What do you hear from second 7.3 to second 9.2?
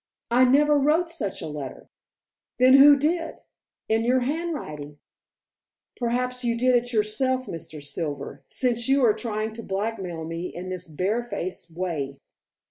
Mr. Silver, since you are